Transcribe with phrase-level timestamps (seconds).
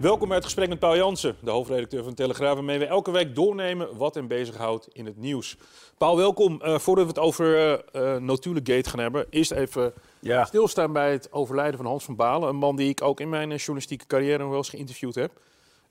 [0.00, 3.34] Welkom bij het gesprek met Paul Jansen, de hoofdredacteur van Telegraaf, waarmee we elke week
[3.34, 5.56] doornemen wat hem bezighoudt in het nieuws.
[5.98, 6.60] Paul, welkom.
[6.62, 10.44] Uh, voordat we het over uh, uh, Natuurlijk Gate gaan hebben, eerst even ja.
[10.44, 12.48] stilstaan bij het overlijden van Hans van Balen.
[12.48, 15.32] Een man die ik ook in mijn journalistieke carrière nog wel eens geïnterviewd heb.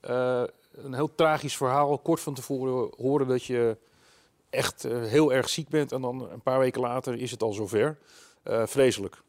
[0.00, 1.98] een heel tragisch verhaal.
[1.98, 3.76] Kort van tevoren horen dat je
[4.50, 7.98] echt heel erg ziek bent en dan een paar weken later is het al zover.
[8.44, 9.22] vreselijk.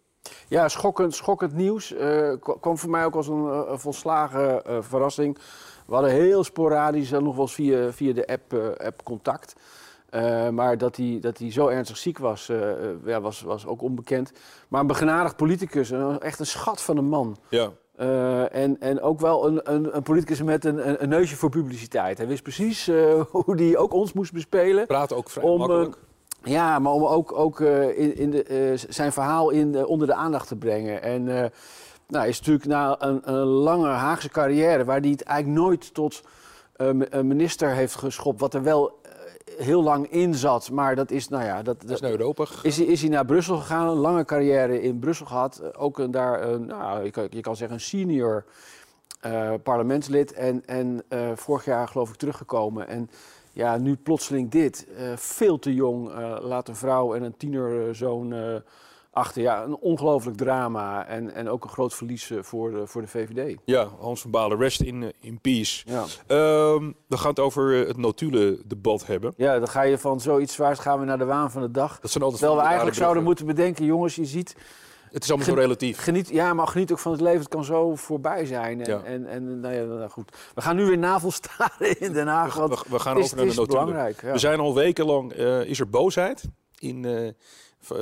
[0.48, 1.94] Ja, schokkend, schokkend nieuws.
[1.94, 5.38] Uh, kwam voor mij ook als een, een volslagen uh, verrassing.
[5.86, 9.56] We hadden heel sporadisch, nog wel eens via, via de app, app contact.
[10.52, 12.52] maar dat hij, dat hij zo ernstig ziek was,
[13.06, 14.32] ja, was, was ook onbekend.
[14.67, 17.38] Maar een begenadigd politicus, een, echt een schat van een man.
[17.50, 17.72] Ja.
[18.48, 22.17] en, en ook wel een, een, een politicus met een, een, neusje voor publiciteit.
[22.17, 22.86] Hij wist precies
[23.32, 24.88] hoe hij ook ons moest bespelen.
[24.88, 25.98] Praat ook vrij om, makkelijk.
[26.46, 30.14] Ja, maar om ook, ook uh, in, in de, uh, zijn verhaal in, onder de
[30.14, 31.02] aandacht te brengen.
[31.02, 31.46] En uh,
[32.08, 36.22] nou, is natuurlijk na een, een, lange Haagse carrière, waar hij het eigenlijk nooit tot
[37.22, 39.00] minister heeft geschopt, wat er wel
[39.58, 40.72] heel lang in zat.
[40.72, 42.02] Maar dat is, nou ja, dat, dat is
[42.64, 45.76] is, is hij naar Brussel gegaan, een lange carrière in Brussel gehad.
[45.78, 48.46] Ook een, daar, nou, je kan, je kan zeggen, een senior
[49.64, 50.34] parlementslid.
[50.34, 51.04] En, en
[51.36, 52.88] vorig jaar geloof ik teruggekomen.
[52.88, 53.10] En
[53.56, 54.88] ja, nu plotseling dit.
[55.00, 56.09] Uh, veel te jong.
[56.09, 58.56] Uh, laat een vrouw en een tienerzoon uh,
[59.11, 59.42] achter.
[59.42, 61.06] Ja, een ongelooflijk drama.
[61.08, 63.58] En, en ook een groot verlies voor, de, voor de VVD.
[63.66, 65.83] Ja, Hans van Balen, rest in, in peace.
[65.86, 66.04] Ja.
[66.73, 69.33] Um, we gaan het over het notulen-debat hebben.
[69.38, 71.99] Ja, dan ga je van zoiets zwaars gaan we naar de waan van de dag.
[71.99, 74.55] Dat zijn altijd Terwijl we eigenlijk zouden moeten bedenken, jongens, je ziet
[75.15, 75.98] het is allemaal zo relatief.
[75.98, 77.39] Geniet, ja, maar geniet ook van het leven.
[77.39, 78.81] Het kan zo voorbij zijn.
[78.81, 79.03] En, ja.
[79.03, 80.37] en, en nou ja, nou goed.
[80.55, 82.55] We gaan nu weer navelstaren in Den Haag.
[82.55, 84.15] We, we, gaan over naar de notulen.
[84.21, 84.31] Ja.
[84.31, 86.43] We zijn al wekenlang, uh, is er boosheid
[86.77, 87.30] in uh,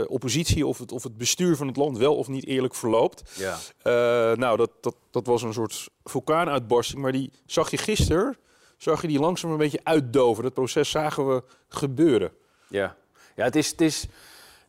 [0.07, 3.23] oppositie of het, of het bestuur van het land wel of niet eerlijk verloopt.
[3.33, 3.57] Ja.
[3.83, 7.01] Uh, nou, dat, dat, dat was een soort vulkaanuitbarsting.
[7.01, 8.37] Maar die zag je gisteren,
[8.77, 10.43] zag je die langzaam een beetje uitdoven.
[10.43, 12.31] Dat proces zagen we gebeuren.
[12.67, 12.95] Ja,
[13.35, 13.69] ja het is...
[13.69, 14.07] Het is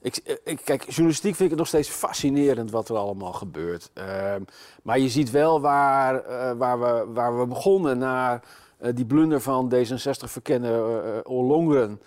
[0.04, 3.90] ik, ik, kijk, journalistiek vind ik het nog steeds fascinerend wat er allemaal gebeurt.
[3.94, 4.34] Uh,
[4.82, 8.40] maar je ziet wel waar, uh, waar, we, waar we begonnen na
[8.80, 12.00] uh, die blunder van D66-verkenner Ollongren.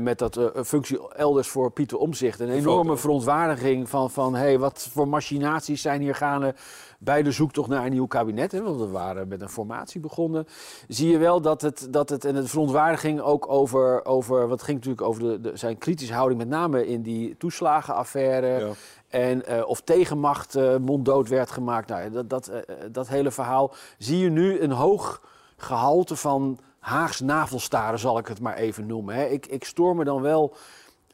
[0.00, 2.40] met dat functie elders voor Pieter Omzicht.
[2.40, 6.54] Een enorme verontwaardiging van, van hey, wat voor machinaties zijn hier gaande
[6.98, 10.46] bij de zoektocht naar een nieuw kabinet, hè, want we waren met een formatie begonnen,
[10.88, 14.76] zie je wel dat het, dat het en de verontwaardiging ook over, over wat ging
[14.76, 18.66] natuurlijk over de, de, zijn kritische houding, met name in die toeslagenaffaire.
[18.66, 18.72] Ja.
[19.08, 21.88] En uh, of tegenmacht uh, monddood werd gemaakt.
[21.88, 22.56] Nou, dat, dat, uh,
[22.92, 25.22] dat hele verhaal zie je nu een hoog
[25.56, 29.14] gehalte van Haags navelstaren, zal ik het maar even noemen.
[29.14, 29.24] Hè.
[29.24, 30.54] Ik, ik stoor me dan wel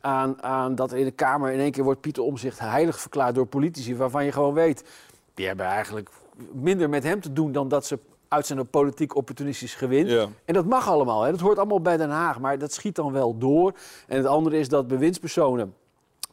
[0.00, 3.34] aan, aan dat er in de Kamer in één keer wordt Pieter Omzicht heilig verklaard
[3.34, 4.84] door politici, waarvan je gewoon weet
[5.34, 6.10] die hebben eigenlijk
[6.52, 10.06] minder met hem te doen dan dat ze uit zijn politiek opportunistisch gewin.
[10.06, 10.28] Ja.
[10.44, 11.30] En dat mag allemaal, hè.
[11.30, 13.72] dat hoort allemaal bij Den Haag, maar dat schiet dan wel door.
[14.06, 15.74] En het andere is dat bewindspersonen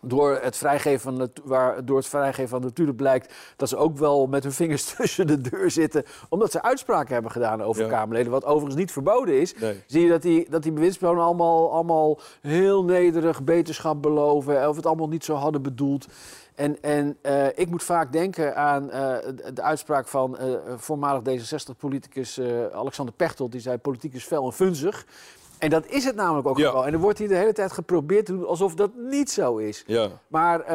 [0.01, 3.97] door het vrijgeven van de, waar, door het vrijgeven van natuurlijk blijkt dat ze ook
[3.97, 8.31] wel met hun vingers tussen de deur zitten, omdat ze uitspraken hebben gedaan over Kamerleden,
[8.31, 9.53] wat overigens niet verboden is.
[9.85, 14.85] Zie je dat die, dat die bewindspersonen allemaal, allemaal heel nederig beterschap beloven, of het
[14.85, 16.07] allemaal niet zo hadden bedoeld.
[16.55, 18.91] En, en uh, ik moet vaak denken aan uh,
[19.53, 22.39] de uitspraak van uh, voormalig D66-politicus
[22.73, 23.49] Alexander Pechtel.
[23.49, 25.05] Die zei: politiek is fel en funzig.
[25.61, 26.73] En dat is het namelijk ook ja.
[26.73, 26.85] wel.
[26.85, 29.83] En er wordt hier de hele tijd geprobeerd te doen alsof dat niet zo is.
[29.87, 30.09] Ja.
[30.27, 30.67] Maar uh,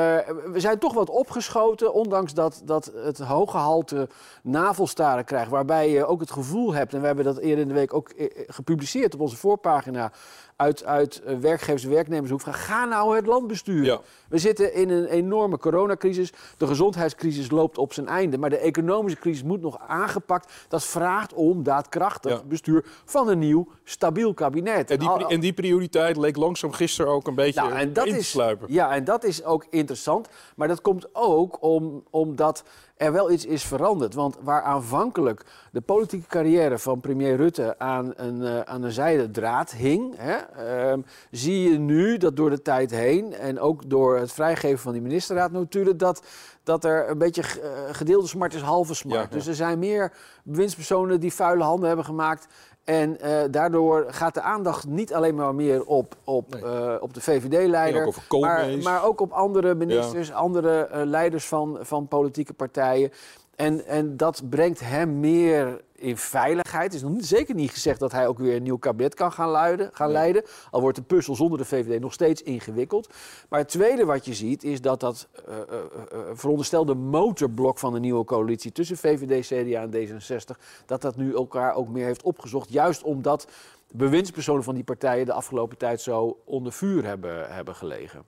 [0.53, 4.09] we zijn toch wat opgeschoten, ondanks dat, dat het hoge halte
[4.43, 5.50] navelstaren krijgt.
[5.50, 8.12] Waarbij je ook het gevoel hebt, en we hebben dat eerder in de week ook
[8.47, 10.12] gepubliceerd op onze voorpagina
[10.56, 14.00] uit, uit uh, werkgevers- en werknemershoek van ga nou het land besturen.
[14.29, 16.32] We zitten in een enorme coronacrisis.
[16.56, 18.38] De gezondheidscrisis loopt op zijn einde.
[18.38, 20.53] Maar de economische crisis moet nog aangepakt.
[20.69, 24.91] Dat vraagt om daadkrachtig bestuur van een nieuw, stabiel kabinet.
[24.91, 28.67] En die, en die prioriteit leek langzaam gisteren ook een beetje nou, in te sluipen.
[28.73, 30.29] Ja, en dat is ook interessant.
[30.56, 32.64] Maar dat komt ook om, omdat
[32.97, 34.14] er wel iets is veranderd.
[34.14, 39.70] Want waar aanvankelijk de politieke carrière van premier Rutte aan een, uh, aan een zijdraad
[39.70, 41.01] hing, hè, ehm,
[41.31, 45.03] zie je nu dat door de tijd heen en ook door het vrijgeven van die
[45.03, 46.23] ministerraad natuurlijk dat
[46.63, 49.33] dat er een beetje uh, gedeelde smart is halve smart.
[49.33, 50.13] Dus er zijn meer
[50.45, 52.47] bewindspersonen die vuile handen hebben gemaakt
[52.85, 56.63] en uh, daardoor gaat de aandacht niet alleen maar meer op, op, nee.
[56.63, 60.35] uh, op de VVD-leider, maar, maar, ook op andere ministers, ja.
[60.35, 63.11] andere leiders van, van politieke partijen.
[63.57, 66.85] En, en dat brengt hem meer in veiligheid.
[66.85, 69.33] Het is nog niet, zeker niet gezegd dat hij ook weer een nieuw kabinet kan
[69.33, 70.17] gaan, luiden, gaan nee.
[70.17, 70.43] leiden.
[70.71, 73.09] Al wordt de puzzel zonder de VVD nog steeds ingewikkeld.
[73.49, 75.79] Maar het tweede wat je ziet is dat dat uh, uh,
[76.13, 81.35] uh, veronderstelde motorblok van de nieuwe coalitie tussen VVD, CDA en D66, dat dat nu
[81.35, 82.73] elkaar ook meer heeft opgezocht.
[82.73, 83.49] Juist omdat
[83.93, 88.25] bewindspersonen van die partijen de afgelopen tijd zo onder vuur hebben, hebben gelegen.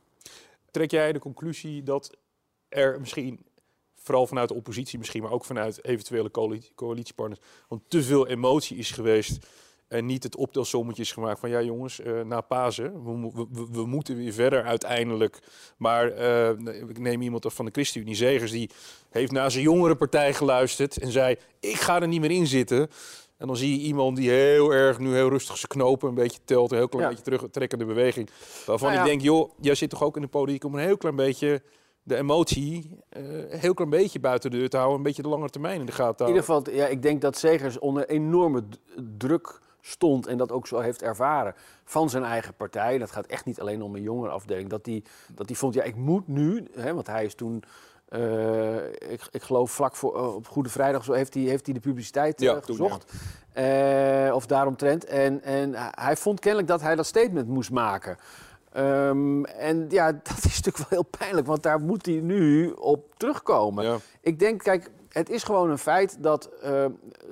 [0.71, 2.17] Trek jij de conclusie dat
[2.69, 3.47] er misschien
[3.99, 6.31] vooral vanuit de oppositie misschien, maar ook vanuit eventuele
[6.75, 9.47] coalitiepartners, want te veel emotie is geweest
[9.89, 13.87] en niet het optelsommetje is gemaakt van ja jongens, uh, na Pasen, we, we, we,
[13.87, 15.39] moeten weer verder uiteindelijk.
[15.77, 16.49] Maar uh,
[16.89, 18.71] ik neem iemand van de ChristenUnie, Zegers, die
[19.11, 22.91] heeft naar zijn jongere partij geluisterd en zei ik ga er niet meer in zitten.
[23.37, 26.39] En dan zie je iemand die heel erg nu heel rustig zijn knopen een beetje
[26.45, 27.11] telt, een heel klein ja.
[27.11, 28.31] beetje terugtrekkende beweging.
[28.67, 29.05] Waarvan nou ja.
[29.05, 31.63] ik denk, joh, jij zit toch ook in de politiek om een heel klein beetje
[32.09, 35.51] de emotie uh, heel klein beetje buiten de deur te houden, een beetje de lange
[35.51, 36.27] termijn in de gaten houden.
[36.27, 38.63] In ieder geval, ja, ik denk dat Segers onder enorme
[39.19, 42.99] druk stond en dat ook zo heeft ervaren van zijn eigen partij.
[42.99, 44.69] Dat gaat echt niet alleen om een jongerenafdeling.
[44.69, 47.63] Dat die, dat die vond, ja, ik moet nu, hè, want hij is toen,
[48.11, 51.75] uh, ik, ik geloof vlak voor, uh, op Goede Vrijdag, zo heeft hij, heeft hij
[51.75, 53.07] de publiciteit ja, gezocht.
[53.07, 54.35] Toen, ja.
[54.35, 55.05] of daaromtrent.
[55.05, 58.17] En, en hij vond kennelijk dat hij dat statement moest maken.
[58.77, 63.15] Um, en ja, dat is natuurlijk wel heel pijnlijk, want daar moet hij nu op
[63.17, 63.85] terugkomen.
[63.85, 63.97] Ja.
[64.21, 66.61] Ik denk, kijk, het is gewoon een feit dat uh,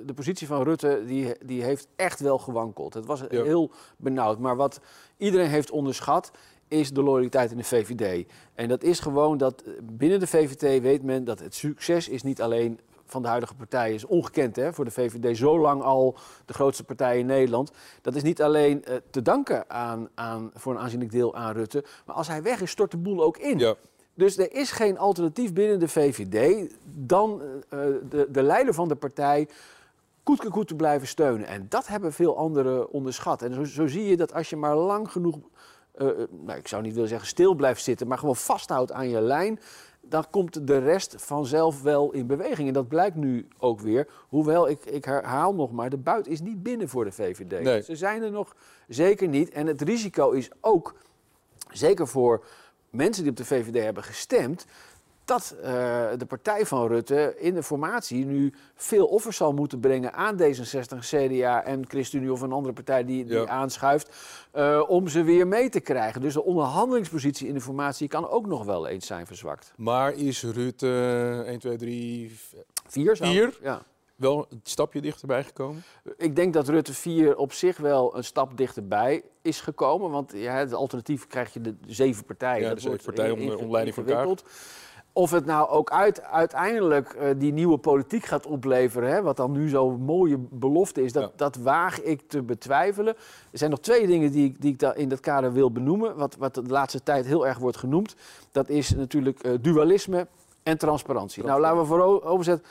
[0.05, 2.93] de positie van Rutte, die, die heeft echt wel gewankeld.
[2.93, 3.43] Het was ja.
[3.43, 4.39] heel benauwd.
[4.39, 4.79] Maar wat
[5.17, 6.31] iedereen heeft onderschat,
[6.67, 8.31] is de loyaliteit in de VVD.
[8.53, 12.41] En dat is gewoon dat binnen de VVD weet men dat het succes is niet
[12.41, 15.37] alleen van de huidige partij is ongekend hè, voor de VVD.
[15.37, 16.15] Zo lang al
[16.45, 17.71] de grootste partij in Nederland.
[18.01, 21.83] Dat is niet alleen uh, te danken aan, aan, voor een aanzienlijk deel aan Rutte.
[22.05, 23.59] Maar als hij weg is, stort de boel ook in.
[23.59, 23.75] Ja.
[24.13, 28.95] Dus er is geen alternatief binnen de VVD dan uh, de, de leider van de
[28.95, 29.47] partij
[30.23, 31.47] koet te blijven steunen.
[31.47, 33.41] En dat hebben veel anderen onderschat.
[33.41, 35.35] En zo, zo zie je dat als je maar lang genoeg,
[35.97, 39.21] uh, nou, ik zou niet willen zeggen stil blijft zitten, maar gewoon vasthoudt aan je
[39.21, 39.59] lijn,
[40.09, 42.67] dan komt de rest vanzelf wel in beweging.
[42.67, 44.07] En dat blijkt nu ook weer.
[44.29, 47.63] Hoewel, ik, ik herhaal nog maar, de buit is niet binnen voor de VVD.
[47.63, 47.81] Nee.
[47.81, 48.55] Ze zijn er nog
[48.87, 49.49] zeker niet.
[49.49, 50.95] En het risico is ook,
[51.71, 52.45] zeker voor
[52.89, 54.65] mensen die op de VVD hebben gestemd...
[55.27, 55.65] dat uh,
[56.17, 60.97] de partij van Rutte in de formatie nu veel offers zal moeten brengen aan D66,
[60.99, 63.47] CDA en ChristenUnie of een andere partij die, die ja.
[63.47, 64.15] aanschuift,
[64.55, 66.21] uh, om ze weer mee te krijgen.
[66.21, 69.73] Dus de onderhandelingspositie in de formatie kan ook nog wel eens zijn verzwakt.
[69.77, 72.39] Maar is Rutte 1, 2, 3,
[72.87, 73.17] 4?
[73.17, 73.57] 4?
[73.61, 73.81] Ja.
[74.15, 75.83] Wel een stapje dichterbij gekomen?
[76.17, 80.11] Ik denk dat Rutte 4 op zich wel een stap dichterbij is gekomen.
[80.11, 82.67] Want ja, het alternatief krijg je de zeven partijen.
[82.67, 84.37] Ja, de zeven partijen onder omleiding van elkaar.
[85.17, 89.51] Of het nou ook uit, uiteindelijk uh, die nieuwe politiek gaat opleveren, hè, wat dan
[89.51, 91.31] nu zo'n mooie belofte is, dat, ja.
[91.35, 93.15] dat waag ik te betwijfelen.
[93.51, 96.55] Er zijn nog twee dingen die, die ik in dat kader wil benoemen, wat, wat
[96.55, 98.15] de laatste tijd heel erg wordt genoemd.
[98.51, 100.27] Dat is natuurlijk uh, dualisme
[100.63, 101.43] en transparantie.
[101.43, 102.65] Nou, laten we vooroverzetten.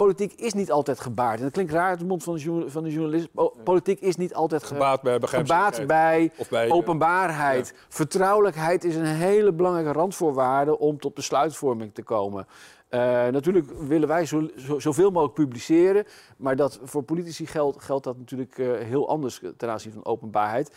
[0.00, 1.38] Politiek is niet altijd gebaard.
[1.38, 3.28] En dat klinkt raar uit de mond van de, van de journalist.
[3.64, 7.72] Politiek is niet altijd ge gebaat bij, gebaat bij, bij openbaarheid.
[7.74, 7.80] Ja.
[7.88, 12.46] Vertrouwelijkheid is een hele belangrijke randvoorwaarde om tot besluitvorming te komen.
[12.90, 16.04] Uh, natuurlijk willen wij zo, zo, zoveel mogelijk publiceren.
[16.36, 20.74] Maar dat, voor politici geldt, geldt dat natuurlijk uh, heel anders ten aanzien van openbaarheid.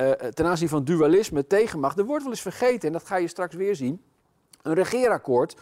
[0.00, 1.98] Uh, ten aanzien van dualisme, tegenmacht.
[1.98, 4.02] Er wordt wel eens vergeten, en dat ga je straks weer zien.
[4.62, 5.56] Een regeerakkoord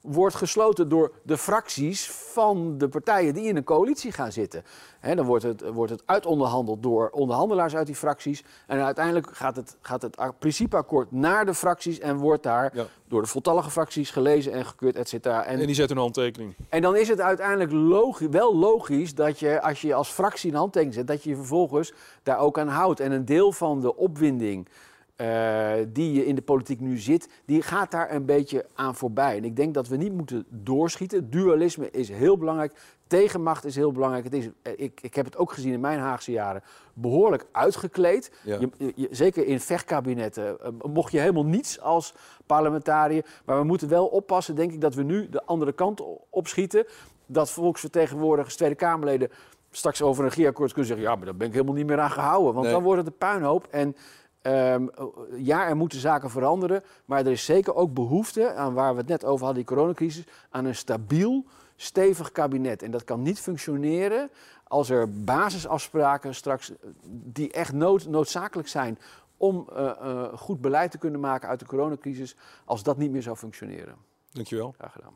[0.00, 4.64] wordt gesloten door de fracties van de partijen die in een coalitie gaan zitten.
[5.00, 8.44] He, dan wordt het, wordt het uitonderhandeld door onderhandelaars uit die fracties.
[8.66, 12.86] En uiteindelijk gaat het, gaat het principeakkoord naar de fracties en wordt daar ja.
[13.08, 15.44] door de voltallige fracties gelezen en gekeurd, et cetera.
[15.44, 16.54] En, en, die zetten een handtekening.
[16.68, 20.56] En dan is het uiteindelijk logisch, wel logisch dat je, als je als fractie een
[20.56, 21.92] handtekening zet, dat je je vervolgens
[22.22, 23.00] daar ook aan houdt.
[23.00, 24.68] En een deel van de opwinding
[25.20, 29.36] uh, die in de politiek nu zit, die gaat daar een beetje aan voorbij.
[29.36, 31.30] En ik denk dat we niet moeten doorschieten.
[31.30, 32.72] Dualisme is heel belangrijk.
[33.06, 34.24] Tegenmacht is heel belangrijk.
[34.24, 36.62] Het is, eh, ik, ik heb het ook gezien in mijn Haagse jaren
[36.94, 38.32] behoorlijk uitgekleed.
[38.44, 42.14] Je, zeker in vechtkabinetten eh, mocht je helemaal niets als
[42.46, 43.24] parlementariër.
[43.44, 46.86] Maar we moeten wel oppassen, denk ik, dat we nu de andere kant opschieten.
[47.26, 49.30] Dat volksvertegenwoordigers, Tweede Kamerleden
[49.70, 51.06] straks over een regeerakkoord kunnen zeggen...
[51.06, 52.54] ja, maar daar ben ik helemaal niet meer aan gehouden.
[52.54, 53.66] Want dan wordt het een puinhoop.
[53.70, 53.96] En
[54.42, 54.90] Um,
[55.36, 59.08] ja, er moeten zaken veranderen, maar er is zeker ook behoefte aan waar we het
[59.08, 61.44] net over hadden, die coronacrisis, aan een stabiel,
[61.76, 62.82] stevig kabinet.
[62.82, 64.30] En dat kan niet functioneren
[64.64, 66.72] als er basisafspraken straks,
[67.06, 68.98] die echt nood, noodzakelijk zijn
[69.36, 73.22] om uh, uh, goed beleid te kunnen maken uit de coronacrisis, als dat niet meer
[73.22, 73.94] zou functioneren.
[74.32, 74.74] Dankjewel.
[74.78, 75.14] Graag gedaan.